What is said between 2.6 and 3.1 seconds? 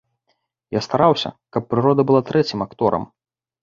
акторам.